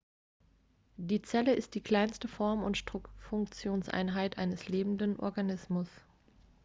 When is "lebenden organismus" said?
4.67-5.89